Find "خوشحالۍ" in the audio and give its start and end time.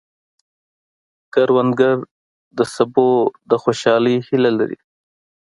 3.63-4.15